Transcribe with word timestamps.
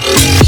Get 0.00 0.47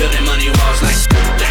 Building 0.00 0.24
money 0.24 0.48
walls 0.48 0.80
like 0.80 1.49